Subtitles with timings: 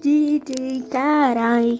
[0.00, 1.78] DJ carai.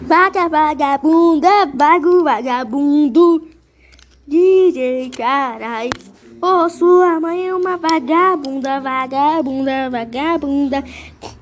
[0.00, 3.46] Vaga, vagabunda, vago, vagabundo.
[4.26, 5.90] DJ carai.
[6.40, 10.82] Oh, sua mãe é uma vagabunda, vagabunda, vagabunda.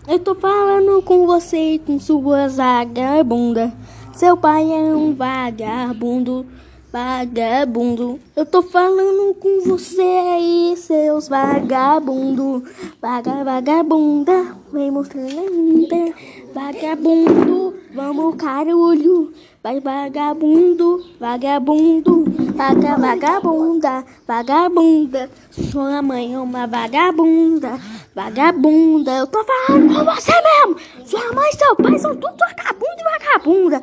[0.08, 3.72] Eu tô falando com você e com suas vagabunda.
[4.12, 6.44] Seu pai é um vagabundo,
[6.92, 8.18] vagabundo.
[8.34, 12.64] Eu tô falando com você e seus vagabundo.
[13.00, 16.14] Vaga, vagabunda, vem mostrando ainda.
[16.54, 19.32] Vagabundo, vamos carulho.
[19.62, 25.30] Vai vagabundo, vagabundo, vaga, vagabunda, vagabunda.
[25.50, 27.78] Sua mãe é uma vagabunda,
[28.14, 29.10] vagabunda.
[29.18, 30.76] Eu tô falando com você mesmo.
[31.04, 33.82] Sua mãe e seu pai são tudo vagabundo e vagabunda.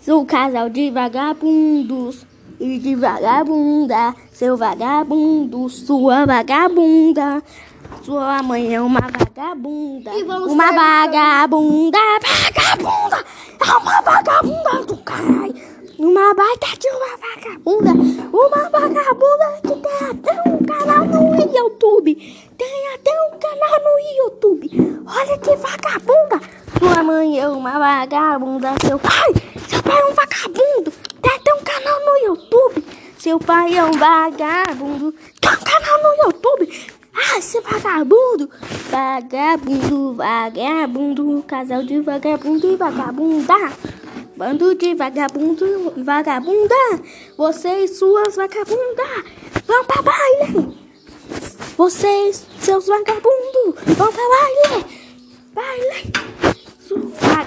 [0.00, 2.24] Sou casal de vagabundos
[2.58, 4.14] e de vagabunda.
[4.32, 7.42] Seu vagabundo, sua vagabunda.
[8.02, 10.10] Sua mãe é uma vagabunda.
[10.14, 13.24] E vamos uma vagabunda, vagabunda.
[13.60, 15.54] É uma vagabunda do caralho.
[15.98, 17.90] Uma baita de uma vagabunda.
[18.32, 22.14] Uma vagabunda que tem até um canal no YouTube.
[22.56, 25.02] Tem até um canal no YouTube.
[25.06, 26.40] Olha que vagabunda.
[26.78, 28.70] Sua mãe é uma vagabunda.
[28.86, 29.34] Seu pai,
[29.90, 30.92] pai é um vagabundo.
[31.20, 32.84] Tem um canal no YouTube.
[33.18, 35.14] Seu pai é um vagabundo.
[35.40, 36.90] Tem um canal no YouTube.
[37.12, 38.48] Ah, esse vagabundo!
[38.88, 43.54] Vagabundo, vagabundo, casal de vagabundo e vagabunda.
[44.36, 46.74] Bando de vagabundo e vagabunda.
[47.36, 49.24] Vocês, suas vagabundas,
[49.66, 50.78] vão pra baile.
[51.76, 54.22] Vocês, seus vagabundos, vão pra.
[54.30, 54.99] Baile.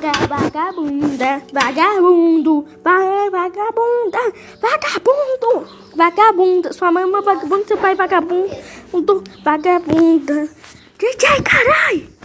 [0.03, 4.19] Vaga, vagabunda, vagabundo, vai, vagabunda,
[4.59, 6.73] vagabundo, vagabunda.
[6.73, 10.49] Sua mãe é vagabunda, seu pai é vagabundo, vagabunda.
[10.99, 12.12] DJ, carai!